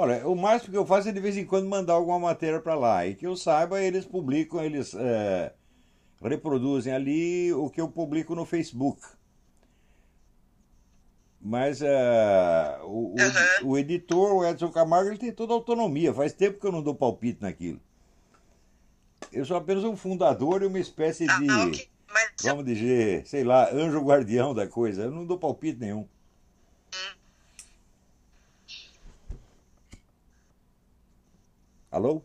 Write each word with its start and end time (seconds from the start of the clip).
Olha, 0.00 0.28
o 0.28 0.36
máximo 0.36 0.70
que 0.70 0.78
eu 0.78 0.86
faço 0.86 1.08
é 1.08 1.12
de 1.12 1.18
vez 1.18 1.36
em 1.36 1.44
quando 1.44 1.68
mandar 1.68 1.94
alguma 1.94 2.20
matéria 2.20 2.60
para 2.60 2.76
lá. 2.76 3.04
E 3.04 3.16
que 3.16 3.26
eu 3.26 3.36
saiba, 3.36 3.82
eles 3.82 4.04
publicam, 4.04 4.62
eles 4.62 4.94
é, 4.94 5.52
reproduzem 6.22 6.92
ali 6.92 7.52
o 7.52 7.68
que 7.68 7.80
eu 7.80 7.88
publico 7.88 8.32
no 8.32 8.44
Facebook. 8.44 9.02
Mas 11.40 11.82
é, 11.82 12.78
o, 12.84 13.16
Aham. 13.18 13.66
o, 13.66 13.76
editor, 13.76 14.36
o 14.36 14.46
Edson 14.46 14.70
Camargo, 14.70 15.10
ele 15.10 15.18
tem 15.18 15.32
toda 15.32 15.52
a 15.52 15.56
autonomia. 15.56 16.14
Faz 16.14 16.32
tempo 16.32 16.60
que 16.60 16.66
eu 16.68 16.70
não 16.70 16.80
dou 16.80 16.94
palpite 16.94 17.42
naquilo. 17.42 17.80
Eu 19.32 19.44
sou 19.44 19.56
apenas 19.56 19.82
um 19.82 19.96
fundador 19.96 20.62
e 20.62 20.66
uma 20.66 20.78
espécie 20.78 21.26
de, 21.26 21.50
Ah, 21.50 21.64
ok. 21.64 21.88
Mas 22.06 22.34
vamos 22.44 22.64
dizer, 22.64 23.26
sei 23.26 23.42
lá, 23.42 23.68
anjo 23.72 24.00
guardião 24.00 24.54
da 24.54 24.68
coisa. 24.68 25.02
Eu 25.02 25.10
não 25.10 25.26
dou 25.26 25.36
palpite 25.36 25.80
nenhum. 25.80 26.06
Alô? 31.98 32.22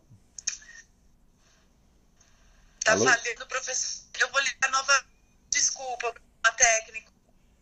tá 2.84 2.92
Alô? 2.92 3.04
falhando, 3.04 3.44
professor. 3.48 4.04
Eu 4.20 4.30
vou 4.30 4.40
ligar 4.40 4.70
nova. 4.70 5.04
Desculpa, 5.50 6.14
a 6.44 6.52
técnico. 6.52 7.10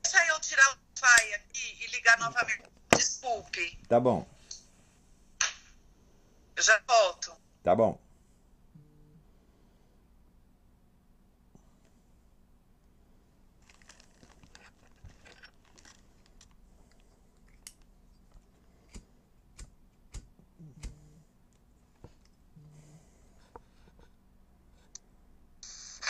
Deixa 0.03 0.27
eu 0.27 0.39
tirar 0.41 0.63
o 0.75 0.79
Wi-Fi 1.03 1.35
aqui 1.37 1.79
e 1.83 1.87
ligar 1.87 2.19
novamente. 2.19 2.65
Desculpe. 2.95 3.79
Tá 3.89 3.99
bom, 3.99 4.29
Eu 6.55 6.63
já 6.63 6.79
volto. 6.87 7.35
tá 7.65 7.75
bom. 7.75 7.99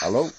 Alô? 0.03 0.29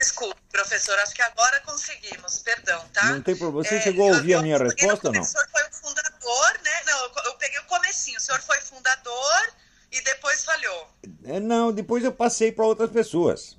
Desculpe, 0.00 0.40
professor. 0.50 0.98
Acho 1.00 1.14
que 1.14 1.22
agora 1.22 1.60
conseguimos. 1.60 2.38
Perdão, 2.38 2.82
tá? 2.92 3.06
Não 3.10 3.20
tem 3.22 3.36
problema. 3.36 3.62
Você 3.64 3.76
É, 3.76 3.80
chegou 3.80 4.04
a 4.06 4.08
eu- 4.08 4.14
ouvir 4.16 4.34
a 4.34 4.38
eu 4.38 4.42
minha 4.42 4.58
peguei 4.58 4.86
no 4.86 4.94
resposta 4.94 5.08
ou 5.08 5.14
não? 5.14 5.22
O 5.22 5.24
senhor 5.26 5.48
foi 5.50 5.62
o 5.62 5.72
fundador, 5.72 6.60
né? 6.64 6.70
Não, 6.86 6.98
eu, 7.04 7.10
eu 7.26 7.34
peguei 7.34 7.58
o 7.60 7.64
comecinho. 7.64 8.16
O 8.18 8.20
senhor 8.20 8.40
foi 8.40 8.60
fundador 8.62 9.52
e 9.92 10.00
depois 10.02 10.44
falhou. 10.44 10.88
É, 11.24 11.38
não, 11.40 11.72
depois 11.72 12.02
eu 12.04 12.12
passei 12.12 12.50
para 12.50 12.64
outras 12.66 12.90
pessoas. 12.90 13.56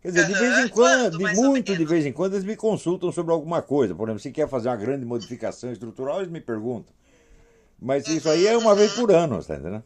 Quer 0.00 0.08
dizer, 0.08 0.26
de 0.26 0.32
Aham, 0.32 0.40
vez 0.40 0.58
em 0.58 0.68
quando, 0.68 1.10
de 1.18 1.34
muito 1.36 1.76
de 1.76 1.84
vez 1.84 2.04
em 2.04 2.12
quando, 2.12 2.32
eles 2.32 2.44
me 2.44 2.56
consultam 2.56 3.12
sobre 3.12 3.32
alguma 3.32 3.62
coisa. 3.62 3.94
Por 3.94 4.08
exemplo, 4.08 4.20
se 4.20 4.32
quer 4.32 4.48
fazer 4.48 4.68
uma 4.68 4.76
grande 4.76 5.04
modificação 5.06 5.70
estrutural, 5.70 6.18
eles 6.18 6.32
me 6.32 6.40
perguntam. 6.40 6.92
Mas 7.80 8.08
isso 8.08 8.28
aí 8.28 8.46
é 8.46 8.56
uma 8.56 8.74
vez 8.74 8.92
por 8.92 9.12
ano, 9.12 9.42
tá 9.44 9.54
entendendo? 9.54 9.84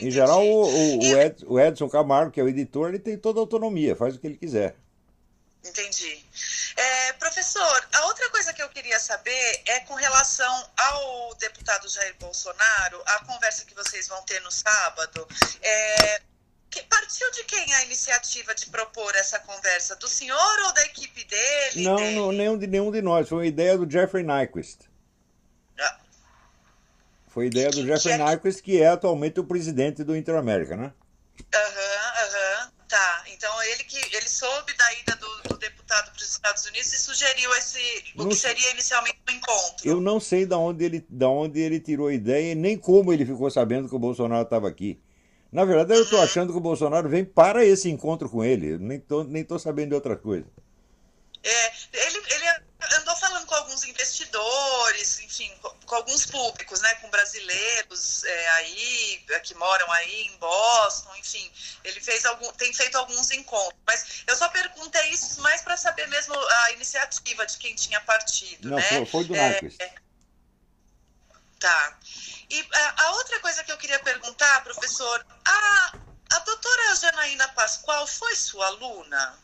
Em 0.00 0.10
geral, 0.10 0.42
o, 0.44 0.64
o, 0.66 1.02
E- 1.02 1.14
o 1.14 1.20
Ed- 1.20 1.44
o 1.46 1.60
Edson 1.60 1.88
Camargo, 1.88 2.30
que 2.32 2.40
é 2.40 2.42
o 2.44 2.48
editor, 2.48 2.88
ele 2.88 2.98
tem 2.98 3.16
toda 3.18 3.38
a 3.38 3.42
autonomia, 3.42 3.94
faz 3.96 4.14
o 4.16 4.18
que 4.18 4.26
ele 4.26 4.36
quiser. 4.36 4.76
Entendi. 5.64 6.24
É, 6.76 7.12
professor, 7.14 7.88
a 7.92 8.06
outra 8.06 8.30
coisa 8.30 8.52
que 8.54 8.62
eu 8.62 8.68
queria 8.70 8.98
saber 8.98 9.60
é 9.66 9.80
com 9.80 9.94
relação 9.94 10.64
ao 10.76 11.34
deputado 11.34 11.86
Jair 11.88 12.14
Bolsonaro, 12.18 13.02
a 13.04 13.24
conversa 13.26 13.64
que 13.66 13.74
vocês 13.74 14.08
vão 14.08 14.22
ter 14.22 14.40
no 14.40 14.50
sábado. 14.50 15.28
É, 15.60 16.20
que- 16.70 16.82
partiu 16.84 17.30
de 17.32 17.44
quem 17.44 17.74
a 17.74 17.84
iniciativa 17.84 18.54
de 18.54 18.66
propor 18.66 19.14
essa 19.16 19.38
conversa? 19.40 19.96
Do 19.96 20.08
senhor 20.08 20.58
ou 20.66 20.72
da 20.72 20.82
equipe 20.86 21.24
dele? 21.24 21.84
Não, 21.84 21.96
dele? 21.96 22.16
não, 22.16 22.32
nenhum 22.32 22.56
de 22.58 22.66
nenhum 22.66 22.90
de 22.90 23.02
nós. 23.02 23.28
Foi 23.28 23.38
uma 23.38 23.46
ideia 23.46 23.76
do 23.76 23.90
Jeffrey 23.90 24.24
Nyquist. 24.24 24.88
Foi 27.30 27.46
ideia 27.46 27.70
do 27.70 27.86
Jeffrey 27.86 28.16
que 28.16 28.22
é- 28.22 28.24
Nyquist, 28.24 28.62
que 28.62 28.82
é 28.82 28.88
atualmente 28.88 29.38
o 29.38 29.44
presidente 29.44 30.02
do 30.02 30.16
Interamérica, 30.16 30.76
né? 30.76 30.92
Aham, 31.54 32.12
aham, 32.24 32.72
tá. 32.88 33.24
Então 33.28 33.62
ele 33.62 33.84
que 33.84 33.96
ele 34.16 34.28
soube 34.28 34.74
da 34.76 34.92
ida 34.94 35.16
do, 35.16 35.48
do 35.48 35.56
deputado 35.56 36.10
para 36.10 36.20
os 36.20 36.28
Estados 36.28 36.64
Unidos 36.66 36.92
e 36.92 36.98
sugeriu 36.98 37.54
esse 37.54 37.78
o 38.16 38.24
Não 38.24 38.28
que 38.30 38.36
seria 38.36 38.70
inicialmente 38.72 39.18
um 39.28 39.32
encontro. 39.32 39.88
Eu 39.88 40.00
não 40.00 40.18
sei 40.18 40.44
da 40.44 40.58
onde 40.58 40.84
ele, 40.84 41.06
da 41.08 41.28
onde 41.28 41.60
ele 41.60 41.78
tirou 41.78 42.08
a 42.08 42.12
ideia 42.12 42.52
e 42.52 42.54
nem 42.56 42.76
como 42.76 43.12
ele 43.12 43.24
ficou 43.24 43.50
sabendo 43.50 43.88
que 43.88 43.94
o 43.94 43.98
Bolsonaro 43.98 44.42
estava 44.42 44.68
aqui. 44.68 45.00
Na 45.52 45.64
verdade, 45.64 45.98
eu 45.98 46.04
estou 46.04 46.20
achando 46.20 46.52
que 46.52 46.58
o 46.58 46.62
Bolsonaro 46.62 47.08
vem 47.08 47.24
para 47.24 47.64
esse 47.64 47.88
encontro 47.88 48.28
com 48.28 48.44
ele. 48.44 48.76
Nem 48.78 48.98
estou 48.98 49.24
nem 49.24 49.44
tô 49.44 49.58
sabendo 49.58 49.90
de 49.90 49.94
outra 49.94 50.16
coisa. 50.16 50.46
É, 51.42 51.72
ele, 51.92 52.18
ele 52.18 52.44
andou 53.00 53.16
falando 53.16 53.46
com 53.46 53.54
alguns 53.54 53.84
investidores, 53.84 55.20
enfim, 55.20 55.50
com, 55.90 55.96
alguns 55.96 56.24
públicos, 56.24 56.80
né, 56.80 56.94
com 56.96 57.10
brasileiros 57.10 58.22
é, 58.22 58.48
aí, 58.50 59.24
é, 59.30 59.40
que 59.40 59.54
moram 59.56 59.90
aí 59.90 60.22
em 60.28 60.36
Boston, 60.36 61.12
enfim, 61.16 61.50
ele 61.82 62.00
fez 62.00 62.24
algum, 62.24 62.50
tem 62.52 62.72
feito 62.72 62.96
alguns 62.96 63.32
encontros, 63.32 63.80
mas 63.84 64.22
eu 64.24 64.36
só 64.36 64.48
perguntei 64.50 65.10
isso 65.10 65.42
mais 65.42 65.62
para 65.62 65.76
saber 65.76 66.06
mesmo 66.06 66.32
a 66.34 66.72
iniciativa 66.72 67.44
de 67.44 67.58
quem 67.58 67.74
tinha 67.74 68.00
partido, 68.02 68.70
Não, 68.70 68.76
né? 68.76 68.82
foi, 68.82 69.06
foi 69.06 69.24
do 69.24 69.34
É, 69.34 69.50
Nyquist. 69.50 69.78
Tá. 71.58 71.98
E 72.48 72.68
a, 72.72 73.02
a 73.02 73.10
outra 73.16 73.40
coisa 73.40 73.64
que 73.64 73.72
eu 73.72 73.76
queria 73.76 73.98
perguntar, 73.98 74.62
professor, 74.62 75.26
a, 75.44 75.98
a 76.30 76.38
doutora 76.38 76.94
Janaína 76.94 77.48
Pascoal 77.48 78.06
foi 78.06 78.34
sua 78.36 78.66
aluna? 78.66 79.38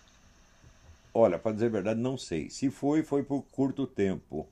Olha, 1.13 1.39
para 1.39 1.53
dizer 1.53 1.67
a 1.67 1.71
verdade, 1.71 2.01
não 2.01 2.17
sei. 2.17 2.49
Se 2.51 2.71
foi, 2.71 3.03
foi 3.03 3.25
por 3.25 3.43
curto 3.43 3.87
tempo. 3.87 4.49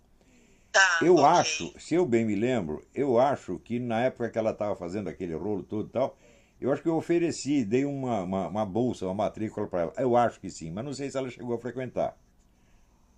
Tá. 0.75 0.99
Eu 1.01 1.15
ok. 1.19 1.25
acho, 1.25 1.73
se 1.79 1.95
eu 1.95 2.05
bem 2.05 2.25
me 2.27 2.35
lembro, 2.35 2.85
eu 2.95 3.19
acho 3.19 3.59
que 3.61 3.79
na 3.79 4.01
época 4.03 4.29
que 4.29 4.39
ela 4.39 4.51
estava 4.51 4.75
fazendo 4.77 5.09
aquele 5.09 5.33
rolo 5.35 5.62
todo 5.62 5.89
e 5.89 5.93
tal, 5.93 6.19
eu 6.61 6.73
acho 6.73 6.83
que 6.83 6.89
eu 6.89 6.97
ofereci, 6.97 7.65
dei 7.65 7.85
uma, 7.85 8.23
uma, 8.23 8.49
uma 8.49 8.67
bolsa, 8.67 9.07
uma 9.07 9.15
matrícula 9.15 9.69
para 9.69 9.83
ela. 9.83 9.93
Eu 9.97 10.17
acho 10.17 10.41
que 10.41 10.51
sim, 10.51 10.71
mas 10.73 10.85
não 10.85 10.93
sei 10.93 11.11
se 11.11 11.17
ela 11.17 11.31
chegou 11.31 11.55
a 11.55 11.61
frequentar. 11.61 12.17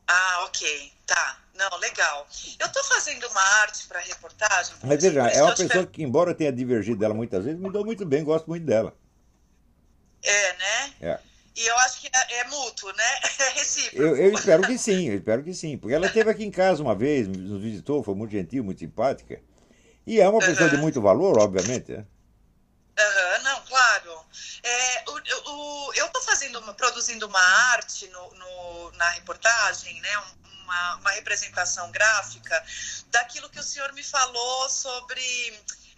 Ah, 0.09 0.45
ok. 0.45 0.93
Tá. 1.07 1.39
Não, 1.55 1.79
legal. 1.79 2.27
Eu 2.61 2.69
tô 2.71 2.83
fazendo 2.85 3.27
uma 3.29 3.41
arte 3.63 3.87
para 3.89 4.01
reportagem. 4.01 4.75
Mas 4.85 5.01
veja, 5.03 5.27
é 5.29 5.43
uma 5.43 5.55
pessoa 5.55 5.87
que, 5.87 6.03
embora 6.03 6.31
eu 6.31 6.35
tenha 6.35 6.53
divergido 6.53 6.99
dela 6.99 7.15
muitas 7.15 7.45
vezes, 7.45 7.59
me 7.61 7.71
dou 7.71 7.85
muito 7.85 8.05
bem, 8.05 8.23
gosto 8.23 8.47
muito 8.47 8.65
dela. 8.67 8.95
per- 10.23 10.31
É, 10.33 10.53
né? 10.59 10.95
É. 11.01 11.21
E 11.57 11.67
eu 11.67 11.79
acho 11.79 12.01
que 12.01 12.11
é, 12.13 12.35
é 12.41 12.45
mútuo, 12.45 12.93
né? 12.93 13.21
É 13.41 13.49
recíproco. 13.51 13.97
Eu, 14.03 14.17
eu 14.17 14.33
espero 14.35 14.63
que 14.67 14.77
sim, 14.79 15.09
eu 15.09 15.17
espero 15.17 15.43
que 15.43 15.55
sim. 15.55 15.79
Porque 15.79 15.95
ela 15.95 16.07
esteve 16.07 16.31
aqui 16.31 16.45
em 16.45 16.51
casa 16.51 16.83
uma 16.83 16.95
vez, 16.95 17.27
nos 17.27 17.61
visitou, 17.63 18.03
foi 18.03 18.15
muito 18.15 18.31
gentil, 18.31 18.63
muito 18.63 18.79
simpática. 18.81 19.41
E 20.07 20.21
é 20.21 20.29
uma 20.29 20.41
pessoa 20.41 20.69
de 20.71 20.77
muito 20.77 21.01
valor, 21.01 21.39
obviamente. 21.39 21.93
né? 21.93 22.05
Aham, 22.99 23.43
não, 23.43 23.61
claro. 23.67 24.21
É, 24.63 25.05
o, 25.09 25.51
o- 25.51 25.93
eu 25.95 26.07
estou 26.07 26.23
fazendo, 26.23 26.61
produzindo 26.75 27.27
uma 27.27 27.41
arte 27.73 28.07
no, 28.09 28.35
no- 28.35 28.93
na 28.93 29.11
reportagem, 29.11 30.01
né? 30.01 30.19
um- 30.19 30.47
Uma, 30.67 30.97
uma 30.97 31.11
representação 31.13 31.93
gráfica 31.93 32.61
daquilo 33.13 33.49
que 33.49 33.61
o 33.61 33.63
senhor 33.63 33.93
me 33.93 34.03
falou 34.03 34.69
sobre 34.69 35.23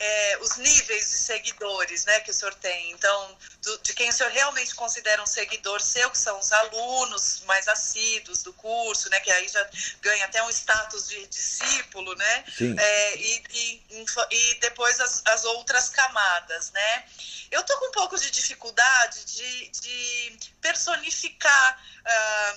é, 0.00 0.38
os 0.40 0.56
níveis 0.56 1.10
de 1.10 1.16
seguidores, 1.16 2.04
né, 2.04 2.20
que 2.20 2.30
o 2.30 2.34
senhor 2.34 2.54
tem. 2.54 2.92
Então, 2.92 3.36
do- 3.62 3.78
de 3.78 3.92
quem 3.94 4.08
o 4.08 4.12
senhor 4.12 4.30
realmente 4.30 4.74
considera 4.74 5.22
um 5.22 5.26
seguidor 5.26 5.80
seu, 5.80 6.08
que 6.10 6.18
são 6.18 6.38
os 6.38 6.52
alunos 6.52 7.40
mais 7.40 7.66
assíduos 7.66 8.42
do 8.42 8.52
curso, 8.52 9.10
né, 9.10 9.18
que 9.20 9.30
aí 9.30 9.48
já 9.48 9.68
ganha 10.00 10.24
até 10.24 10.42
um 10.42 10.50
status 10.50 11.08
de 11.08 11.26
discípulo, 11.26 12.14
né? 12.14 12.44
Sim. 12.56 12.76
É, 12.78 13.16
e, 13.16 13.42
e, 13.50 14.04
e 14.30 14.54
depois 14.60 15.00
as, 15.00 15.22
as 15.26 15.44
outras 15.44 15.88
camadas, 15.88 16.70
né? 16.70 17.04
Eu 17.50 17.62
tô 17.64 17.76
com 17.78 17.88
um 17.88 17.92
pouco 17.92 18.16
de 18.18 18.30
dificuldade 18.30 19.24
de, 19.24 19.68
de 19.70 20.38
personificar, 20.60 21.82
ah, 22.04 22.56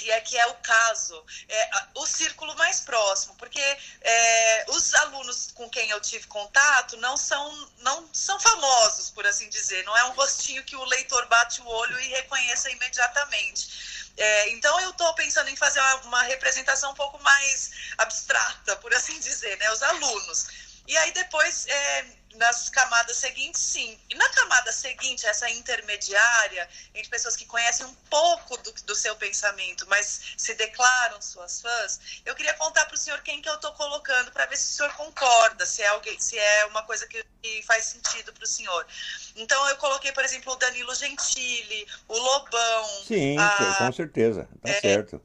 se 0.00 0.10
é 0.10 0.20
que 0.22 0.38
é 0.38 0.46
o 0.46 0.54
caso, 0.54 1.22
é, 1.46 1.70
o 1.96 2.06
círculo 2.06 2.56
mais 2.56 2.80
próximo, 2.80 3.34
porque 3.36 3.60
é, 4.00 4.64
os 4.68 4.94
alunos 4.94 5.52
com 5.52 5.68
quem 5.68 5.90
eu 5.90 6.00
tive 6.00 6.26
contato 6.26 6.96
não 6.96 7.18
são, 7.18 7.68
não 7.80 8.08
são 8.10 8.40
famosos, 8.40 9.10
por 9.10 9.26
assim 9.26 9.50
dizer, 9.50 9.84
não 9.84 9.94
é 9.96 10.04
um 10.04 10.12
rostinho 10.12 10.64
que 10.64 10.74
o 10.74 10.84
leitor 10.84 11.26
bate 11.26 11.60
o 11.60 11.66
olho 11.66 12.00
e 12.00 12.08
reconheça 12.08 12.70
imediatamente. 12.70 14.10
É, 14.16 14.50
então 14.50 14.80
eu 14.80 14.90
estou 14.90 15.12
pensando 15.14 15.50
em 15.50 15.56
fazer 15.56 15.80
uma, 15.80 15.94
uma 15.96 16.22
representação 16.22 16.92
um 16.92 16.94
pouco 16.94 17.18
mais 17.22 17.70
abstrata, 17.98 18.76
por 18.76 18.94
assim 18.94 19.18
dizer, 19.20 19.58
né? 19.58 19.70
Os 19.70 19.82
alunos. 19.82 20.69
E 20.90 20.96
aí 20.96 21.12
depois, 21.12 21.66
é, 21.68 22.04
nas 22.34 22.68
camadas 22.68 23.16
seguintes, 23.16 23.60
sim. 23.60 23.96
E 24.10 24.14
na 24.16 24.28
camada 24.30 24.72
seguinte, 24.72 25.24
essa 25.24 25.48
intermediária, 25.48 26.68
entre 26.92 27.08
pessoas 27.08 27.36
que 27.36 27.46
conhecem 27.46 27.86
um 27.86 27.94
pouco 28.10 28.56
do, 28.56 28.72
do 28.72 28.94
seu 28.96 29.14
pensamento, 29.14 29.86
mas 29.88 30.20
se 30.36 30.52
declaram 30.54 31.22
suas 31.22 31.60
fãs, 31.60 32.00
eu 32.26 32.34
queria 32.34 32.54
contar 32.54 32.86
para 32.86 32.96
o 32.96 32.98
senhor 32.98 33.22
quem 33.22 33.40
que 33.40 33.48
eu 33.48 33.54
estou 33.54 33.72
colocando 33.74 34.32
para 34.32 34.46
ver 34.46 34.56
se 34.56 34.64
o 34.72 34.76
senhor 34.78 34.92
concorda, 34.94 35.64
se 35.64 35.80
é 35.80 35.86
alguém, 35.86 36.18
se 36.18 36.36
é 36.36 36.66
uma 36.66 36.82
coisa 36.82 37.06
que, 37.06 37.24
que 37.40 37.62
faz 37.62 37.84
sentido 37.84 38.32
para 38.32 38.42
o 38.42 38.48
senhor. 38.48 38.84
Então 39.36 39.68
eu 39.68 39.76
coloquei, 39.76 40.10
por 40.10 40.24
exemplo, 40.24 40.52
o 40.52 40.56
Danilo 40.56 40.92
Gentili, 40.96 41.86
o 42.08 42.18
Lobão, 42.18 42.88
Sim, 43.06 43.38
a- 43.38 43.74
com 43.78 43.92
certeza. 43.92 44.48
Tá 44.60 44.70
é, 44.70 44.80
certo. 44.80 45.22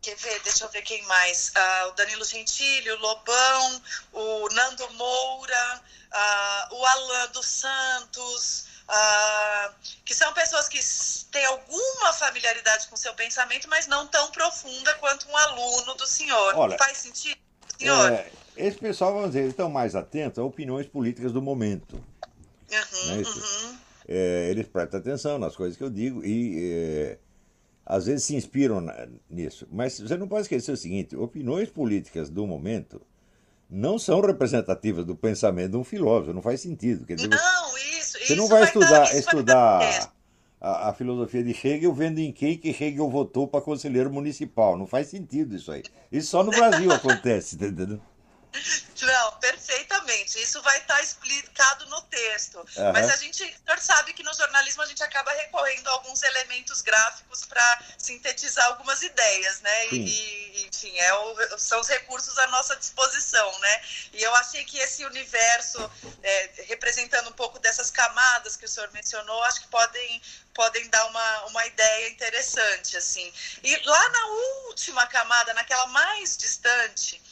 Quer 0.00 0.16
ver? 0.16 0.40
Deixa 0.42 0.64
eu 0.64 0.68
ver 0.68 0.82
quem 0.82 1.02
mais. 1.02 1.52
Ah, 1.54 1.88
o 1.88 1.92
Danilo 1.92 2.24
Gentili, 2.24 2.90
o 2.90 2.98
Lobão, 2.98 3.82
o 4.12 4.48
Nando 4.54 4.90
Moura, 4.94 5.82
ah, 6.12 6.68
o 6.72 6.86
Alan 6.86 7.28
dos 7.32 7.46
Santos, 7.46 8.66
ah, 8.88 9.72
que 10.04 10.14
são 10.14 10.32
pessoas 10.32 10.68
que 10.68 10.78
têm 11.30 11.44
alguma 11.44 12.12
familiaridade 12.12 12.86
com 12.88 12.96
seu 12.96 13.14
pensamento, 13.14 13.68
mas 13.68 13.86
não 13.86 14.06
tão 14.06 14.30
profunda 14.30 14.94
quanto 14.96 15.28
um 15.28 15.36
aluno 15.36 15.94
do 15.94 16.06
senhor. 16.06 16.54
Olha, 16.56 16.78
Faz 16.78 16.98
sentido, 16.98 17.38
senhor? 17.78 18.12
É, 18.12 18.30
esse 18.56 18.78
pessoal, 18.78 19.12
vamos 19.12 19.28
dizer, 19.30 19.40
eles 19.40 19.50
estão 19.50 19.68
mais 19.68 19.94
atentos 19.94 20.38
a 20.38 20.44
opiniões 20.44 20.86
políticas 20.86 21.32
do 21.32 21.42
momento. 21.42 22.02
Uhum, 22.70 23.10
é 23.10 23.28
uhum. 23.28 23.78
É, 24.08 24.48
eles 24.50 24.68
prestam 24.68 25.00
atenção 25.00 25.38
nas 25.38 25.56
coisas 25.56 25.76
que 25.76 25.82
eu 25.82 25.90
digo 25.90 26.24
e 26.24 26.72
é, 26.72 27.18
às 27.86 28.06
vezes 28.06 28.24
se 28.24 28.34
inspiram 28.34 28.84
nisso. 29.30 29.66
Mas 29.72 29.98
você 30.00 30.16
não 30.16 30.26
pode 30.28 30.42
esquecer 30.42 30.72
o 30.72 30.76
seguinte: 30.76 31.16
opiniões 31.16 31.70
políticas 31.70 32.28
do 32.28 32.44
momento 32.46 33.00
não 33.70 33.98
são 33.98 34.20
representativas 34.20 35.04
do 35.04 35.14
pensamento 35.16 35.70
de 35.72 35.76
um 35.76 35.84
filósofo, 35.84 36.32
não 36.34 36.42
faz 36.42 36.60
sentido. 36.60 37.06
Quer 37.06 37.14
dizer, 37.14 37.28
Não, 37.28 37.78
isso. 37.98 38.12
você 38.18 38.24
isso 38.24 38.36
não 38.36 38.48
vai 38.48 38.60
dar- 38.60 38.66
estudar, 38.66 38.88
vai 38.88 39.04
dar 39.12 39.18
estudar 39.18 39.78
teste. 39.80 40.08
a, 40.60 40.88
a 40.90 40.94
filosofia 40.94 41.42
de 41.44 41.50
Hegel 41.50 41.92
vendo 41.94 42.18
em 42.18 42.32
quem 42.32 42.56
que 42.58 42.68
Hegel 42.70 43.08
votou 43.08 43.46
para 43.48 43.60
conselheiro 43.60 44.12
municipal. 44.12 44.76
Não 44.76 44.86
faz 44.86 45.08
sentido 45.08 45.54
isso 45.56 45.70
aí. 45.72 45.82
Isso 46.12 46.28
só 46.30 46.44
no 46.44 46.50
Brasil 46.56 46.90
acontece, 46.92 47.56
entendendo? 47.56 48.00
Não, 49.02 49.32
perfeitamente. 49.38 50.40
Isso 50.40 50.60
vai 50.62 50.78
estar 50.78 51.00
explicado 51.02 51.86
no 51.86 52.00
texto. 52.02 52.58
Aham. 52.76 52.92
Mas 52.92 53.08
a 53.10 53.16
gente, 53.16 53.56
sabe 53.80 54.12
que 54.12 54.22
no 54.22 54.34
jornalismo 54.34 54.82
a 54.82 54.86
gente 54.86 55.02
acaba 55.02 55.30
recorrendo 55.32 55.88
a 55.88 55.92
alguns 55.92 56.22
elementos 56.22 56.80
gráficos 56.80 57.44
para 57.44 57.82
sintetizar 57.98 58.64
algumas 58.66 59.02
ideias, 59.02 59.60
né? 59.60 59.88
Sim. 59.88 60.04
E, 60.06 60.66
enfim, 60.66 60.98
é 60.98 61.14
o- 61.14 61.58
são 61.58 61.80
os 61.80 61.88
recursos 61.88 62.36
à 62.38 62.46
nossa 62.48 62.76
disposição, 62.76 63.58
né? 63.60 63.80
E 64.12 64.22
eu 64.22 64.34
achei 64.36 64.64
que 64.64 64.78
esse 64.78 65.04
universo, 65.04 65.90
é, 66.22 66.50
representando 66.68 67.28
um 67.28 67.32
pouco 67.32 67.58
dessas 67.58 67.90
camadas 67.90 68.56
que 68.56 68.64
o 68.64 68.68
senhor 68.68 68.90
mencionou, 68.92 69.42
acho 69.44 69.60
que 69.60 69.68
podem, 69.68 70.22
podem 70.54 70.88
dar 70.88 71.04
uma, 71.06 71.44
uma 71.46 71.66
ideia 71.66 72.08
interessante, 72.08 72.96
assim. 72.96 73.32
E 73.62 73.76
lá 73.84 74.08
na 74.08 74.26
última 74.68 75.06
camada, 75.06 75.52
naquela 75.54 75.86
mais 75.86 76.36
distante, 76.36 77.22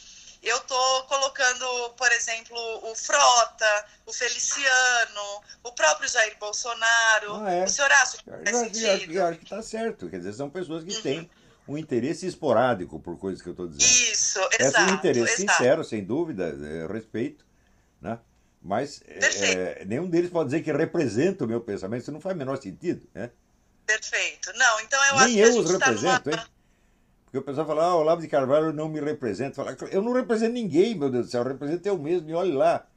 eu 0.43 0.59
tô 0.61 1.03
colocando, 1.03 1.89
por 1.97 2.11
exemplo, 2.11 2.57
o 2.89 2.95
Frota, 2.95 3.85
o 4.05 4.13
Feliciano, 4.13 5.41
o 5.63 5.71
próprio 5.71 6.07
Jair 6.09 6.37
Bolsonaro. 6.39 7.35
Ah, 7.43 7.51
é. 7.51 7.63
O 7.63 7.67
senhor 7.69 7.91
acha 7.91 8.17
que 8.17 8.29
Eu 8.29 8.33
faz 8.43 8.49
eu 8.55 8.59
sentido? 8.65 9.13
eu 9.13 9.25
acho 9.25 9.37
que 9.39 9.43
está 9.45 9.61
certo. 9.61 10.09
Quer 10.09 10.17
dizer, 10.17 10.33
são 10.33 10.49
pessoas 10.49 10.83
Uhum. 10.83 10.89
que 10.89 11.01
têm 11.01 11.29
um 11.67 11.77
interesse 11.77 12.27
esporádico 12.27 12.99
por 12.99 13.17
coisas 13.17 13.41
que 13.41 13.49
eu 13.49 13.53
estou 13.53 13.67
dizendo. 13.67 13.89
Isso, 14.11 14.39
É 14.59 14.63
exato. 14.65 14.91
um 14.91 14.95
interesse 14.95 15.43
exato. 15.43 15.57
sincero, 15.57 15.83
sem 15.83 16.03
dúvida, 16.03 16.43
é, 16.61 16.85
respeito, 16.91 17.43
né? 18.01 18.19
Mas 18.61 19.01
é, 19.07 19.81
é, 19.81 19.85
nenhum 19.85 20.09
deles 20.09 20.29
pode 20.29 20.49
dizer 20.49 20.61
que 20.63 20.71
representa 20.71 21.43
o 21.43 21.47
meu 21.47 21.61
pensamento, 21.61 22.01
isso 22.01 22.11
não 22.11 22.21
faz 22.21 22.35
o 22.35 22.37
menor 22.39 22.61
sentido, 22.61 23.07
né? 23.13 23.29
Perfeito. 23.85 24.51
Não, 24.55 24.79
então 24.79 24.99
eu 25.05 25.15
acho 25.15 25.25
Nem 25.25 25.35
que 25.35 25.41
a 25.43 25.45
eu 25.45 25.51
gente 25.53 25.59
os 25.65 25.71
numa... 25.71 25.85
represento, 25.85 26.29
hein? 26.31 26.43
Porque 27.35 27.39
o 27.39 27.43
pessoal 27.43 27.67
fala, 27.67 27.83
ah, 27.83 27.95
o 27.95 27.99
Olavo 27.99 28.21
de 28.21 28.29
Carvalho 28.29 28.71
não 28.71 28.87
me 28.87 29.01
representa. 29.01 29.55
Fala, 29.55 29.75
eu 29.91 30.01
não 30.01 30.13
represento 30.13 30.53
ninguém, 30.53 30.95
meu 30.95 31.09
Deus 31.09 31.25
do 31.25 31.31
céu, 31.31 31.41
eu 31.41 31.49
represento 31.49 31.85
eu 31.85 31.97
mesmo, 31.97 32.29
e 32.29 32.33
olhe 32.33 32.53
lá. 32.53 32.87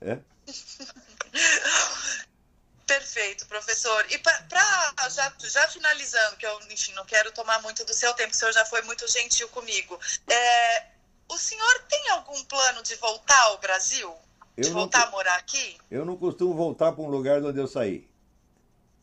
É? 0.00 0.20
Perfeito, 2.86 3.48
professor. 3.48 4.06
E 4.10 4.18
para 4.18 4.94
já, 5.08 5.32
já 5.40 5.66
finalizando, 5.66 6.36
que 6.36 6.46
eu, 6.46 6.60
enfim, 6.70 6.92
não 6.92 7.04
quero 7.04 7.32
tomar 7.32 7.60
muito 7.62 7.84
do 7.84 7.92
seu 7.92 8.14
tempo, 8.14 8.32
o 8.32 8.36
senhor 8.36 8.52
já 8.52 8.64
foi 8.64 8.80
muito 8.82 9.10
gentil 9.10 9.48
comigo. 9.48 9.98
É, 10.28 10.86
o 11.28 11.36
senhor 11.36 11.82
tem 11.88 12.10
algum 12.10 12.44
plano 12.44 12.84
de 12.84 12.94
voltar 12.94 13.42
ao 13.46 13.58
Brasil? 13.58 14.14
Eu 14.56 14.62
de 14.62 14.70
não, 14.70 14.76
voltar 14.76 15.08
a 15.08 15.10
morar 15.10 15.34
aqui? 15.34 15.76
eu 15.90 16.04
não 16.04 16.16
costumo 16.16 16.54
voltar 16.54 16.92
para 16.92 17.02
um 17.02 17.08
lugar 17.08 17.40
de 17.40 17.48
onde 17.48 17.58
eu 17.58 17.66
saí. 17.66 18.08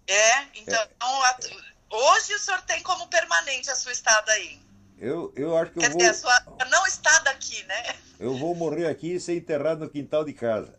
É? 0.08 0.44
Então, 0.56 0.82
a- 1.00 1.38
hoje 1.90 2.36
o 2.36 2.40
senhor 2.40 2.62
tem 2.62 2.82
como 2.84 3.06
permanente 3.08 3.70
a 3.70 3.76
sua 3.76 3.92
estada 3.92 4.32
aí. 4.32 4.66
Eu, 5.00 5.32
eu 5.36 5.56
acho 5.56 5.72
que 5.72 5.80
Quer 5.80 5.88
eu 5.88 5.92
vou, 5.92 5.98
dizer, 6.00 6.12
a 6.12 6.14
sua 6.14 6.68
não 6.70 6.88
estada 6.88 7.30
aqui, 7.30 7.64
né? 7.64 7.96
eu 8.20 8.36
vou 8.38 8.56
morrer 8.56 8.88
aqui 8.88 9.14
e 9.14 9.20
ser 9.20 9.36
enterrado 9.36 9.82
no 9.82 9.90
quintal 9.90 10.24
de 10.24 10.34
casa. 10.34 10.78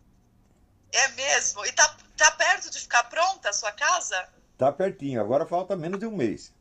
É 0.93 1.09
mesmo. 1.09 1.65
E 1.65 1.73
tá, 1.73 1.97
tá 2.17 2.31
perto 2.33 2.71
de 2.71 2.81
ficar 2.81 3.05
pronta 3.05 3.51
a 3.51 3.53
sua 3.53 3.71
casa? 3.73 4.29
Tá 4.57 4.73
pertinho, 4.73 5.21
agora 5.21 5.47
falta 5.47 5.77
menos 5.77 6.01
de 6.01 6.07
um 6.07 6.17
mês. 6.17 6.53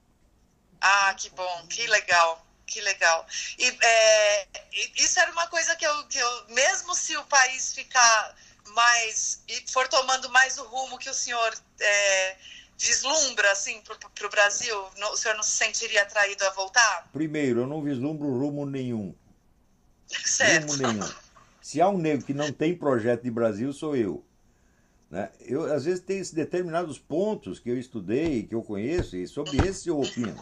Ah, 0.79 1.13
que 1.17 1.29
bom, 1.31 1.67
que 1.67 1.87
legal, 1.87 2.45
que 2.67 2.79
legal. 2.81 3.25
E 3.57 3.77
é, 3.81 4.47
isso 4.95 5.19
era 5.19 5.31
uma 5.31 5.47
coisa 5.47 5.75
que 5.75 5.85
eu, 5.85 6.07
que 6.07 6.19
eu, 6.19 6.47
mesmo 6.49 6.93
se 6.93 7.17
o 7.17 7.25
país 7.25 7.73
ficar 7.73 8.35
mais, 8.67 9.41
e 9.47 9.63
for 9.71 9.87
tomando 9.87 10.29
mais 10.29 10.59
o 10.59 10.65
rumo 10.65 10.99
que 10.99 11.09
o 11.09 11.13
senhor 11.13 11.57
é, 11.79 12.37
vislumbra, 12.77 13.51
assim, 13.51 13.81
para 13.81 14.27
o 14.27 14.29
Brasil, 14.29 14.75
não- 14.97 15.13
o 15.13 15.17
senhor 15.17 15.35
não 15.35 15.43
se 15.43 15.51
sentiria 15.51 16.03
atraído 16.03 16.43
a 16.45 16.51
voltar? 16.51 17.09
Primeiro, 17.11 17.61
eu 17.61 17.67
não 17.67 17.81
vislumbro 17.81 18.27
rumo 18.29 18.65
nenhum. 18.65 19.13
Certo. 20.25 20.71
Rumo 20.71 20.87
nenhum. 20.87 21.09
Se 21.61 21.81
há 21.81 21.89
um 21.89 21.97
negro 21.97 22.25
que 22.25 22.33
não 22.33 22.51
tem 22.51 22.75
projeto 22.75 23.23
de 23.23 23.31
Brasil, 23.31 23.73
sou 23.73 23.95
eu. 23.95 24.23
Né? 25.09 25.29
Eu, 25.39 25.73
às 25.73 25.85
vezes, 25.85 26.01
tem 26.01 26.21
determinados 26.33 26.99
pontos 26.99 27.59
que 27.59 27.69
eu 27.69 27.77
estudei, 27.77 28.43
que 28.43 28.55
eu 28.55 28.61
conheço, 28.61 29.17
e 29.17 29.27
sobre 29.27 29.57
esses 29.57 29.85
eu 29.85 29.99
opino. 29.99 30.35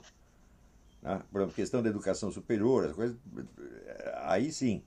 Né? 1.01 1.21
Por 1.31 1.41
exemplo, 1.41 1.55
questão 1.55 1.81
da 1.81 1.89
educação 1.89 2.31
superior, 2.31 2.85
as 2.85 2.95
coisas. 2.95 3.17
Aí 4.23 4.51
sim. 4.51 4.83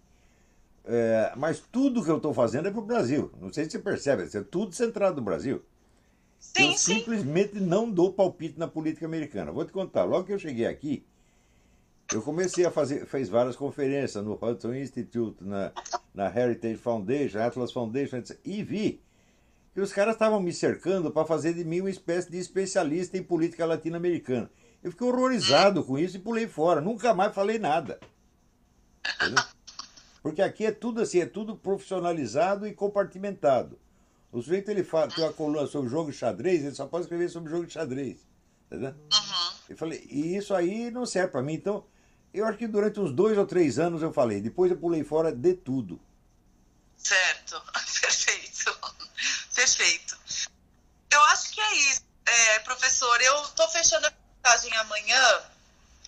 É, 0.84 1.32
mas 1.36 1.60
tudo 1.60 2.02
que 2.02 2.10
eu 2.10 2.16
estou 2.16 2.32
fazendo 2.32 2.68
é 2.68 2.70
para 2.70 2.80
o 2.80 2.84
Brasil. 2.84 3.32
Não 3.40 3.52
sei 3.52 3.64
se 3.64 3.72
você 3.72 3.78
percebe, 3.78 4.28
é 4.32 4.40
tudo 4.42 4.74
centrado 4.74 5.16
no 5.16 5.22
Brasil. 5.22 5.64
Sim, 6.38 6.70
eu 6.70 6.72
sim. 6.72 6.94
simplesmente 6.94 7.60
não 7.60 7.90
dou 7.90 8.12
palpite 8.12 8.58
na 8.58 8.68
política 8.68 9.06
americana. 9.06 9.52
Vou 9.52 9.64
te 9.64 9.72
contar, 9.72 10.04
logo 10.04 10.24
que 10.24 10.32
eu 10.32 10.38
cheguei 10.38 10.66
aqui, 10.66 11.04
eu 12.12 12.22
comecei 12.22 12.64
a 12.64 12.70
fazer, 12.70 13.06
fez 13.06 13.28
várias 13.28 13.54
conferências 13.54 14.24
no 14.24 14.32
Hudson 14.32 14.74
Institute, 14.74 15.44
na, 15.44 15.72
na 16.14 16.26
Heritage 16.26 16.76
Foundation, 16.76 17.38
Atlas 17.38 17.70
Foundation, 17.70 18.16
etc. 18.16 18.38
e 18.44 18.62
vi 18.62 19.02
que 19.74 19.80
os 19.80 19.92
caras 19.92 20.14
estavam 20.14 20.40
me 20.40 20.52
cercando 20.52 21.10
para 21.10 21.26
fazer 21.26 21.52
de 21.52 21.64
mim 21.64 21.80
uma 21.80 21.90
espécie 21.90 22.30
de 22.30 22.38
especialista 22.38 23.18
em 23.18 23.22
política 23.22 23.66
latino-americana. 23.66 24.50
Eu 24.82 24.90
fiquei 24.90 25.06
horrorizado 25.06 25.84
com 25.84 25.98
isso 25.98 26.16
e 26.16 26.20
pulei 26.20 26.46
fora. 26.46 26.80
Nunca 26.80 27.12
mais 27.12 27.34
falei 27.34 27.58
nada. 27.58 28.00
Entendeu? 29.16 29.44
Porque 30.22 30.42
aqui 30.42 30.66
é 30.66 30.72
tudo 30.72 31.00
assim, 31.00 31.20
é 31.20 31.26
tudo 31.26 31.56
profissionalizado 31.56 32.66
e 32.66 32.72
compartimentado. 32.72 33.78
O 34.30 34.42
sujeito 34.42 34.70
ele 34.70 34.84
fala, 34.84 35.08
tem 35.08 35.24
uma 35.24 35.32
coluna 35.32 35.66
sobre 35.66 35.90
jogo 35.90 36.10
de 36.10 36.18
xadrez, 36.18 36.62
ele 36.64 36.74
só 36.74 36.86
pode 36.86 37.04
escrever 37.04 37.30
sobre 37.30 37.50
jogo 37.50 37.66
de 37.66 37.72
xadrez. 37.72 38.18
Entendeu? 38.66 38.90
Uhum. 38.90 39.52
Eu 39.70 39.76
falei, 39.76 40.06
e 40.10 40.36
isso 40.36 40.54
aí 40.54 40.90
não 40.90 41.06
serve 41.06 41.32
para 41.32 41.42
mim. 41.42 41.54
Então, 41.54 41.86
eu 42.32 42.46
acho 42.46 42.58
que 42.58 42.66
durante 42.66 43.00
uns 43.00 43.12
dois 43.12 43.38
ou 43.38 43.46
três 43.46 43.78
anos 43.78 44.02
eu 44.02 44.12
falei, 44.12 44.40
depois 44.40 44.70
eu 44.70 44.76
pulei 44.76 45.02
fora 45.02 45.32
de 45.32 45.54
tudo. 45.54 45.98
Certo, 46.96 47.60
perfeito, 48.02 48.78
perfeito. 49.54 50.18
Eu 51.10 51.24
acho 51.24 51.52
que 51.52 51.60
é 51.60 51.74
isso, 51.76 52.02
é, 52.26 52.58
professor. 52.60 53.20
Eu 53.22 53.42
estou 53.42 53.68
fechando 53.68 54.06
a 54.06 54.12
mensagem 54.44 54.76
amanhã. 54.76 55.42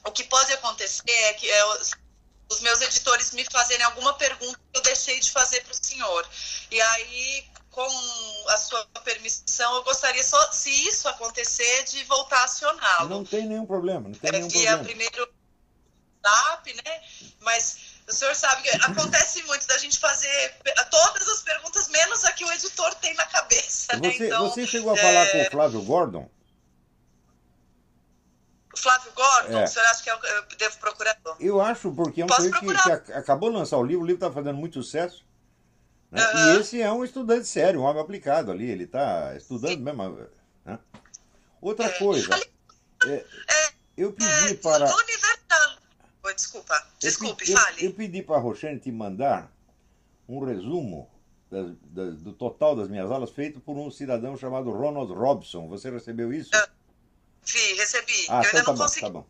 O 0.04 0.12
que 0.12 0.24
pode 0.24 0.52
acontecer 0.52 1.10
é 1.10 1.34
que 1.34 1.50
é, 1.50 1.64
os, 1.66 1.92
os 2.50 2.60
meus 2.60 2.80
editores 2.82 3.32
me 3.32 3.44
fazerem 3.50 3.84
alguma 3.84 4.12
pergunta 4.14 4.58
que 4.72 4.78
eu 4.78 4.82
deixei 4.82 5.20
de 5.20 5.30
fazer 5.30 5.62
para 5.62 5.72
o 5.72 5.86
senhor. 5.86 6.28
E 6.70 6.80
aí, 6.80 7.50
com 7.70 7.86
a 8.48 8.56
sua 8.58 8.84
permissão, 9.04 9.76
eu 9.76 9.84
gostaria 9.84 10.22
só, 10.24 10.50
se 10.52 10.70
isso 10.88 11.08
acontecer, 11.08 11.84
de 11.84 12.02
voltar 12.04 12.40
a 12.40 12.44
acioná-lo. 12.44 13.08
Não 13.08 13.24
tem 13.24 13.46
nenhum 13.46 13.66
problema, 13.66 14.08
não 14.08 14.14
tem 14.14 14.28
É 14.28 14.32
nenhum 14.32 14.48
problema. 14.48 14.84
primeiro 14.84 15.28
WhatsApp, 16.24 16.74
né? 16.74 17.00
Mas 17.40 17.78
o 18.08 18.12
senhor 18.12 18.34
sabe 18.34 18.62
que 18.62 18.70
acontece 18.70 19.42
muito 19.46 19.66
da 19.66 19.78
gente 19.78 19.98
fazer 19.98 20.54
todas 20.90 21.28
as 21.28 21.42
perguntas, 21.42 21.88
menos 21.88 22.24
a 22.24 22.32
que 22.32 22.44
o 22.44 22.52
editor 22.52 22.94
tem 22.96 23.14
na 23.14 23.26
cabeça, 23.26 23.96
né? 23.96 24.10
Você, 24.10 24.26
Então, 24.26 24.50
você 24.50 24.66
chegou 24.66 24.92
a 24.92 24.96
falar 24.96 25.24
é, 25.26 25.26
com 25.32 25.48
o 25.48 25.50
Flávio 25.50 25.82
Gordon? 25.82 26.28
o 28.72 28.76
Flávio 28.78 29.12
Gordon, 29.12 29.58
É. 29.58 29.64
o 29.64 29.66
senhor 29.66 29.86
acha 29.86 30.02
que 30.02 30.10
eu, 30.10 30.16
eu 30.16 30.42
devo 30.56 30.78
procurar? 30.78 31.16
Eu 31.38 31.60
acho, 31.60 31.92
porque 31.92 32.22
é 32.22 32.24
um 32.24 32.28
que, 32.28 33.04
que 33.04 33.12
acabou 33.12 33.50
de 33.50 33.56
lançar 33.56 33.76
o 33.78 33.84
livro, 33.84 34.02
o 34.02 34.06
livro 34.06 34.24
está 34.24 34.32
fazendo 34.32 34.56
muito 34.56 34.82
sucesso. 34.82 35.24
Né? 36.10 36.22
E 36.56 36.60
esse 36.60 36.80
é 36.80 36.90
um 36.92 37.04
estudante 37.04 37.46
sério, 37.46 37.80
um 37.80 37.84
homem 37.84 38.02
aplicado 38.02 38.50
ali, 38.50 38.68
ele 38.68 38.84
está 38.84 39.34
estudando 39.36 39.80
mesmo. 39.80 40.28
né? 40.64 40.78
Outra 41.60 41.86
É. 41.86 41.98
coisa, 41.98 42.28
é, 43.06 43.08
É, 43.48 43.72
eu 43.96 44.12
pedi 44.12 44.28
é, 44.52 44.54
para. 44.54 44.84
Universal. 44.86 45.78
Oi, 46.24 46.34
desculpa, 46.34 46.74
Eu 46.74 46.90
desculpe, 46.98 47.44
pe- 47.44 47.52
eu- 47.52 47.58
fale. 47.58 47.84
Eu, 47.86 47.92
pedi 47.94 48.22
para 48.22 48.36
a 48.36 48.40
Roxane 48.40 48.78
te 48.78 48.90
mandar 48.92 49.50
um 50.28 50.44
resumo 50.44 51.08
das- 51.50 51.74
das- 51.82 52.18
do 52.22 52.32
total 52.32 52.76
das 52.76 52.88
minhas 52.88 53.10
aulas 53.10 53.30
feito 53.30 53.58
por 53.60 53.76
um 53.76 53.90
cidadão 53.90 54.36
chamado 54.36 54.70
Ronald 54.70 55.12
Robson. 55.12 55.66
Você 55.68 55.90
recebeu 55.90 56.32
isso? 56.32 56.50
Vi, 57.44 57.74
recebi. 57.74 58.26
Ah, 58.28 58.42
eu 58.42 58.48
então 58.48 58.50
ainda 58.50 58.64
tá 58.64 58.70
não 58.72 58.74
bom, 58.74 58.82
consegui 58.84 59.00
tá 59.06 59.10
bom. 59.10 59.26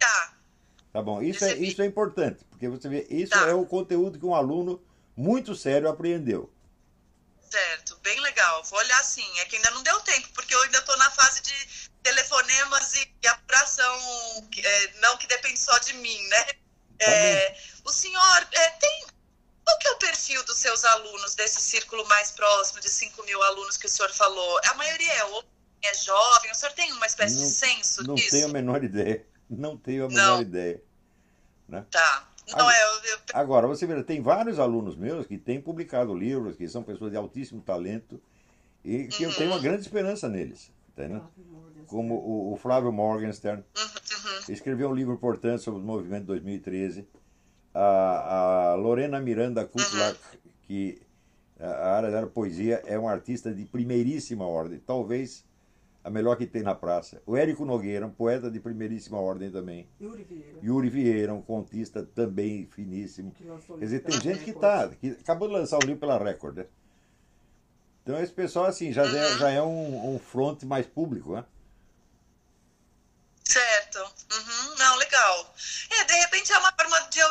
Tá 0.93 1.03
bom, 1.03 1.23
isso 1.23 1.45
é, 1.45 1.55
isso 1.57 1.81
é 1.81 1.87
importante, 1.87 2.45
porque 2.51 2.69
você 2.69 2.89
vê, 2.89 3.07
isso 3.09 3.31
Tá. 3.33 3.47
é 3.49 3.55
o 3.55 3.65
conteúdo 3.65 4.19
que 4.19 4.27
um 4.27 4.35
aluno 4.35 4.83
muito 5.17 5.55
sério 5.55 5.89
apreendeu. 5.89 6.51
Certo, 7.51 7.97
bem 7.99 8.19
legal. 8.21 8.63
Vou 8.65 8.79
olhar 8.79 9.03
sim. 9.05 9.27
É 9.41 9.45
que 9.47 9.57
ainda 9.57 9.71
não 9.73 9.83
deu 9.83 9.99
tempo, 10.01 10.29
porque 10.35 10.55
eu 10.55 10.63
ainda 10.63 10.79
estou 10.79 10.97
na 10.99 11.11
fase 11.11 11.41
de 11.43 11.91
telefonemas 12.03 12.95
e, 12.95 13.13
e 13.23 13.27
apuração, 13.29 13.95
é, 14.63 14.93
não 15.01 15.17
que 15.19 15.27
depende 15.27 15.59
só 15.59 15.77
de 15.79 15.93
mim, 15.95 16.23
né? 16.29 16.47
É, 17.01 17.57
o 17.85 17.93
senhor 17.93 18.49
é, 18.53 18.71
tem. 18.71 19.07
Qual 19.65 19.79
que 19.79 19.89
é 19.89 19.91
o 19.93 19.97
perfil 19.99 20.43
dos 20.45 20.59
seus 20.59 20.85
alunos 20.85 21.35
desse 21.35 21.61
círculo 21.61 22.07
mais 22.09 22.31
próximo 22.33 22.81
de 22.81 22.89
5 22.89 23.23
mil 23.25 23.43
alunos 23.43 23.77
que 23.77 23.87
o 23.87 23.89
senhor 23.91 24.11
falou? 24.13 24.61
A 24.67 24.75
maioria 24.75 25.13
é 25.15 25.25
homem, 25.25 25.45
é 25.85 25.95
jovem? 25.95 26.51
O 26.51 26.55
senhor 26.55 26.73
tem 26.73 26.93
uma 26.93 27.07
espécie 27.07 27.37
de 27.37 27.43
Não- 27.43 27.51
senso 27.51 28.03
Não 28.05 28.15
disso? 28.15 28.31
tenho 28.31 28.47
a 28.47 28.49
menor 28.53 28.83
ideia. 28.85 29.27
Não 29.49 29.77
tenho 29.77 30.07
a 30.07 30.09
menor 30.09 30.27
Não. 30.37 30.43
ideia. 30.43 30.81
Tá. 31.91 32.29
Não, 32.57 32.69
Ah, 32.69 32.73
é, 32.75 32.83
eu, 32.85 33.13
eu- 33.13 33.19
Agora, 33.35 33.67
você 33.67 33.87
vê, 33.87 34.03
tem 34.03 34.21
vários 34.21 34.59
alunos 34.59 34.97
meus 34.97 35.27
que 35.27 35.39
têm 35.39 35.61
publicado 35.61 36.15
livros, 36.15 36.57
que 36.57 36.69
são 36.69 36.83
pessoas 36.83 37.11
de 37.11 37.17
altíssimo 37.17 37.61
talento, 37.63 38.21
e 38.85 39.05
que 39.09 39.23
eu 39.23 39.35
tenho 39.35 39.51
uma 39.51 39.59
grande 39.61 39.83
esperança 39.83 40.29
neles. 40.29 40.73
Entendeu? 40.89 41.23
Como 41.87 42.15
o, 42.15 42.53
o 42.53 42.57
Flávio 42.57 42.93
Morgenstern, 42.93 43.63
uhum, 43.77 44.53
escreveu 44.53 44.91
um 44.91 44.95
livro 44.95 45.15
importante 45.15 45.63
sobre 45.63 45.81
o 45.81 45.85
movimento 45.85 46.23
de 46.23 46.27
2013. 46.29 47.07
A, 47.73 48.71
a 48.71 48.75
Lorena 48.75 49.21
Miranda 49.21 49.65
Kutlak, 49.65 50.19
que 50.63 51.01
a 51.59 51.91
área 51.95 52.11
da 52.11 52.27
poesia 52.27 52.83
é 52.87 52.99
uma 52.99 53.11
artista 53.13 53.53
de 53.55 53.65
primeiríssima 53.65 54.47
ordem, 54.47 54.79
talvez 54.81 55.45
a 56.03 56.11
melhor 56.11 56.37
que 56.37 56.47
tem 56.47 56.63
na 56.63 56.75
praça. 56.75 57.23
O 57.27 57.37
Érico 57.37 57.65
Nogueira, 57.65 58.07
um 58.07 58.11
poeta 58.11 58.51
de 58.51 58.59
primeiríssima 58.59 59.19
ordem 59.21 59.51
também. 59.51 59.89
Yuri 60.01 60.25
Vieira. 60.25 60.59
Yuri 60.63 60.91
Vieira, 60.91 61.35
um 61.35 61.43
contista 61.43 62.03
também 62.03 62.67
finíssimo. 62.67 63.33
Quer 63.33 63.85
dizer, 63.85 64.01
tem 64.01 64.21
gente 64.21 64.41
que 64.41 64.53
Record. 64.53 64.61
tá, 64.61 64.97
que 64.97 65.11
acabou 65.21 65.49
de 65.49 65.55
lançar 65.55 65.77
o 65.77 65.81
livro 65.81 65.99
pela 65.99 66.19
Record, 66.19 66.57
né? 66.57 66.67
Então 68.03 68.19
esse 68.21 68.33
pessoal, 68.33 68.67
assim, 68.67 68.93
já 68.93 69.05
é, 69.05 69.39
já 69.39 69.51
é 69.51 69.63
um, 69.63 70.15
um 70.15 70.19
front 70.19 70.63
mais 70.63 70.87
público, 70.87 71.35
né? 71.35 71.45
Certo. 73.45 73.99
Uhum, 73.99 74.77
não, 74.79 74.97
legal. 74.97 75.55
É, 75.91 76.05
de 76.05 76.13
repente 76.15 76.53
é 76.53 76.59
uma 76.59 76.73
forma 76.73 76.99
de, 77.11 77.19
eu, 77.19 77.29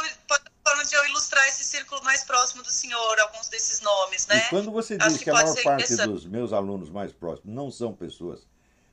forma 0.63 0.85
de 0.85 0.93
eu 0.93 1.05
ilustrar 1.07 1.47
esse 1.47 1.63
círculo 1.63 2.03
mais 2.03 2.23
próximo 2.23 2.61
do 2.61 2.69
senhor, 2.69 3.19
alguns 3.19 3.47
desses 3.47 3.81
nomes, 3.81 4.27
né? 4.27 4.37
E 4.37 4.49
quando 4.49 4.69
você 4.69 4.95
Acho 4.99 5.09
diz 5.09 5.17
que 5.17 5.23
que 5.23 5.29
a 5.31 5.33
maior 5.33 5.63
parte 5.63 5.95
dos 5.95 6.25
meus 6.25 6.53
alunos 6.53 6.89
mais 6.89 7.11
próximos 7.11 7.55
não 7.55 7.71
são 7.71 7.95
pessoas 7.95 8.45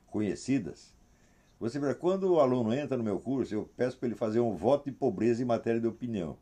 conhecidas, 0.07 0.95
você 1.59 1.79
vê, 1.79 1.93
quando 1.95 2.31
o 2.31 2.39
aluno 2.39 2.73
entra 2.73 2.95
no 2.97 3.03
meu 3.03 3.19
curso, 3.19 3.53
eu 3.53 3.69
peço 3.75 3.97
para 3.97 4.07
ele 4.07 4.15
fazer 4.15 4.39
um 4.39 4.55
voto 4.55 4.85
de 4.85 4.91
pobreza 4.91 5.41
em 5.41 5.45
matéria 5.45 5.81
de 5.81 5.87
opinião. 5.87 6.37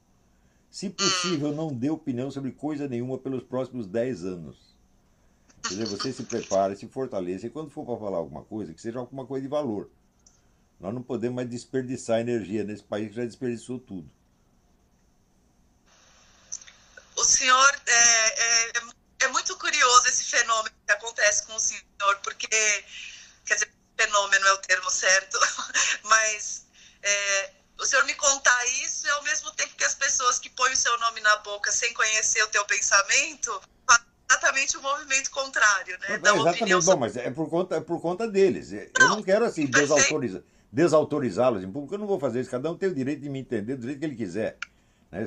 Se 0.69 0.89
possível, 0.89 1.53
não 1.53 1.73
dê 1.73 1.89
opinião 1.89 2.29
sobre 2.29 2.51
coisa 2.51 2.87
nenhuma 2.87 3.17
pelos 3.17 3.43
próximos 3.43 3.87
10 3.87 4.25
anos. 4.25 4.75
Quer 5.63 5.69
dizer, 5.69 5.87
você 5.87 6.11
se 6.11 6.23
prepare, 6.23 6.75
se 6.75 6.87
fortaleça, 6.87 7.47
e 7.47 7.49
quando 7.49 7.71
for 7.71 7.85
para 7.85 7.97
falar 7.97 8.17
alguma 8.17 8.43
coisa, 8.43 8.73
que 8.73 8.81
seja 8.81 8.99
alguma 8.99 9.25
coisa 9.25 9.43
de 9.43 9.47
valor. 9.47 9.89
Nós 10.79 10.93
não 10.93 11.01
podemos 11.01 11.37
mais 11.37 11.49
desperdiçar 11.49 12.19
energia 12.19 12.65
nesse 12.65 12.83
país 12.83 13.09
que 13.09 13.15
já 13.15 13.23
desperdiçou 13.23 13.79
tudo. 13.79 14.11
O 17.15 17.23
senhor 17.23 17.81
é, 17.87 18.67
é, 18.67 18.71
é 19.21 19.27
muito 19.29 19.57
curioso 19.57 20.07
esse 20.07 20.25
fenômeno 20.25 20.75
que 20.85 20.91
acontece 20.91 21.47
com 21.47 21.55
o 21.55 21.59
senhor, 21.59 22.19
porque, 22.21 22.47
fenômeno 24.05 24.47
é 24.47 24.53
o 24.53 24.57
termo 24.57 24.89
certo, 24.89 25.37
mas 26.03 26.65
é, 27.01 27.51
o 27.79 27.85
senhor 27.85 28.05
me 28.05 28.13
contar 28.15 28.65
isso 28.83 29.07
e 29.07 29.09
ao 29.09 29.23
mesmo 29.23 29.51
tempo 29.51 29.75
que 29.75 29.83
as 29.83 29.95
pessoas 29.95 30.39
que 30.39 30.49
põem 30.49 30.73
o 30.73 30.77
seu 30.77 30.97
nome 30.99 31.21
na 31.21 31.37
boca 31.37 31.71
sem 31.71 31.93
conhecer 31.93 32.43
o 32.43 32.47
teu 32.47 32.65
pensamento, 32.65 33.61
fazem 33.87 34.05
exatamente 34.29 34.77
o 34.77 34.81
movimento 34.81 35.31
contrário, 35.31 35.97
né? 35.99 36.21
É, 36.23 36.31
uma 36.31 36.49
opinião 36.49 36.79
exatamente, 36.79 36.85
bom, 36.85 36.97
mas 36.97 37.17
é 37.17 37.31
por 37.31 37.49
conta, 37.49 37.75
é 37.75 37.81
por 37.81 38.01
conta 38.01 38.27
deles. 38.27 38.71
Eu 38.71 39.09
não 39.09 39.23
quero 39.23 39.45
assim 39.45 39.65
desautorizar, 39.65 40.41
desautorizá-los 40.71 41.63
em 41.63 41.71
público, 41.71 41.95
eu 41.95 41.99
não 41.99 42.07
vou 42.07 42.19
fazer 42.19 42.41
isso. 42.41 42.49
Cada 42.49 42.71
um 42.71 42.77
tem 42.77 42.89
o 42.89 42.95
direito 42.95 43.21
de 43.21 43.29
me 43.29 43.39
entender 43.39 43.75
do 43.75 43.85
jeito 43.85 43.99
que 43.99 44.05
ele 44.05 44.15
quiser. 44.15 44.57
Né? 45.11 45.25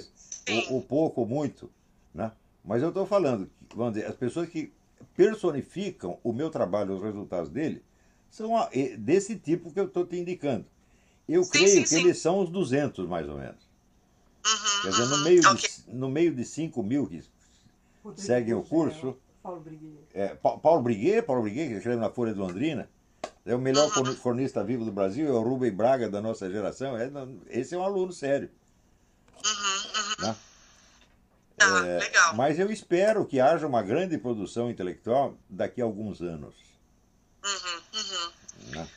O, 0.70 0.78
o 0.78 0.82
pouco 0.82 1.22
ou 1.22 1.26
muito. 1.26 1.70
Né? 2.14 2.32
Mas 2.64 2.82
eu 2.82 2.88
estou 2.88 3.06
falando, 3.06 3.50
vamos 3.74 3.94
dizer, 3.94 4.06
as 4.06 4.14
pessoas 4.14 4.48
que 4.48 4.72
personificam 5.16 6.18
o 6.22 6.32
meu 6.32 6.50
trabalho, 6.50 6.94
os 6.94 7.02
resultados 7.02 7.50
dele, 7.50 7.84
são 8.30 8.52
desse 8.98 9.36
tipo 9.36 9.72
que 9.72 9.80
eu 9.80 9.86
estou 9.86 10.06
te 10.06 10.16
indicando. 10.16 10.66
Eu 11.28 11.44
Sim, 11.44 11.50
creio 11.50 11.68
sim, 11.68 11.82
que 11.82 11.88
sim. 11.88 11.96
eles 12.00 12.18
são 12.18 12.40
os 12.40 12.48
200, 12.50 13.06
mais 13.06 13.28
ou 13.28 13.36
menos. 13.36 13.68
Uhum, 14.46 14.82
Quer 14.82 14.90
dizer, 14.90 15.06
no 15.06 15.16
uhum, 15.16 15.22
meio, 15.24 15.50
ok. 15.50 15.68
de, 15.86 15.94
no 15.94 16.08
meio 16.08 16.34
de 16.34 16.44
5 16.44 16.82
mil 16.82 17.06
que 17.06 17.22
Rodrigo 18.02 18.26
seguem 18.26 18.54
o 18.54 18.62
curso. 18.62 19.16
Paulo 19.42 19.60
Briguet. 19.60 19.98
É, 20.14 20.28
Pa- 20.34 20.56
Paulo 20.58 20.82
Briguet, 20.82 21.22
Paulo 21.22 21.42
Briguet, 21.42 21.68
que 21.68 21.74
escreve 21.74 22.00
na 22.00 22.10
Folha 22.10 22.32
de 22.32 22.38
Londrina, 22.38 22.88
é 23.44 23.54
o 23.54 23.58
melhor 23.58 23.92
corni- 23.92 24.16
cornista 24.16 24.64
vivo 24.64 24.84
do 24.84 24.92
Brasil, 24.92 25.26
é 25.28 25.30
o 25.32 25.42
Rubem 25.42 25.70
Braga 25.72 26.08
da 26.08 26.20
nossa 26.20 26.50
geração. 26.50 26.96
É, 26.96 27.10
esse 27.48 27.74
é 27.74 27.78
um 27.78 27.82
aluno 27.82 28.12
sério. 28.12 28.50
né? 30.20 30.36
Ah, 31.60 31.84
É, 31.86 31.98
legal. 31.98 32.34
mas 32.36 32.58
eu 32.58 32.70
espero 32.70 33.26
que 33.26 33.40
haja 33.40 33.66
uma 33.66 33.82
grande 33.82 34.16
produção 34.16 34.70
intelectual 34.70 35.36
daqui 35.48 35.80
a 35.82 35.84
alguns 35.84 36.20
anos. 36.22 36.54
Uhum, 37.44 37.82
uhum. 37.94 38.70
né? 38.76 38.88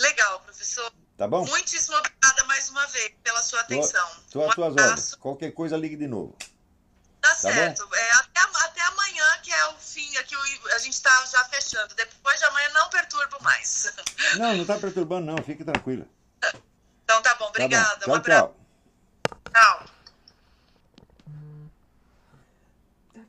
Legal, 0.00 0.40
professor. 0.40 0.92
Tá 1.16 1.26
bom? 1.26 1.46
Muitíssimo 1.46 1.96
obrigada 1.96 2.44
mais 2.44 2.68
uma 2.68 2.86
vez 2.88 3.12
pela 3.22 3.42
sua 3.42 3.60
atenção. 3.60 4.06
Estou 4.26 4.42
às 4.50 4.58
Um 4.58 4.64
abraço. 4.64 4.88
ordens. 4.90 5.14
Qualquer 5.14 5.50
coisa, 5.52 5.76
ligue 5.76 5.96
de 5.96 6.06
novo. 6.06 6.36
Tá 7.20 7.28
Tá 7.30 7.34
certo. 7.34 7.88
É, 7.94 8.10
até, 8.16 8.40
até 8.64 8.80
amanhã, 8.82 9.24
que 9.42 9.50
é 9.52 9.66
o 9.68 9.74
fim, 9.78 10.16
aqui 10.18 10.34
a 10.74 10.78
gente 10.78 10.92
está 10.92 11.24
já 11.26 11.42
fechando. 11.46 11.94
Depois 11.94 12.38
de 12.38 12.44
amanhã 12.44 12.68
não 12.74 12.88
perturbo 12.90 13.42
mais. 13.42 13.92
Não, 14.36 14.54
não 14.54 14.62
está 14.62 14.78
perturbando, 14.78 15.26
não. 15.26 15.42
Fique 15.42 15.64
tranquila. 15.64 16.06
Então 17.04 17.22
tá 17.22 17.34
bom, 17.36 17.44
Tá 17.44 17.50
obrigada. 17.50 18.06
bom. 18.06 18.12
um 18.12 18.14
abraço. 18.16 18.48
Tchau, 18.48 19.40
Tchau. 19.52 19.86
tchau. 19.86 19.86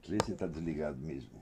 Vê 0.07 0.17
se 0.25 0.31
está 0.31 0.47
desligado 0.47 0.97
mesmo. 0.97 1.36